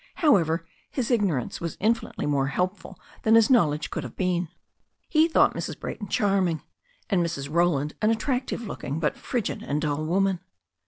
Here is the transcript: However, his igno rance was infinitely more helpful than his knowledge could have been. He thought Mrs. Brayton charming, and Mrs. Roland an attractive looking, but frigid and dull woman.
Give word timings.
However, 0.15 0.65
his 0.89 1.11
igno 1.11 1.35
rance 1.35 1.61
was 1.61 1.77
infinitely 1.79 2.25
more 2.25 2.47
helpful 2.47 2.99
than 3.21 3.35
his 3.35 3.51
knowledge 3.51 3.91
could 3.91 4.03
have 4.03 4.15
been. 4.15 4.47
He 5.07 5.27
thought 5.27 5.53
Mrs. 5.53 5.79
Brayton 5.79 6.07
charming, 6.07 6.63
and 7.07 7.23
Mrs. 7.23 7.51
Roland 7.53 7.93
an 8.01 8.09
attractive 8.09 8.61
looking, 8.61 8.99
but 8.99 9.15
frigid 9.15 9.61
and 9.61 9.79
dull 9.79 10.03
woman. 10.03 10.39